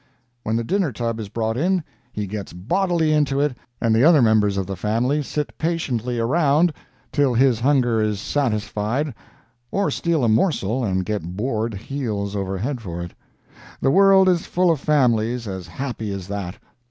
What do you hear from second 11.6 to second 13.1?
heels over head for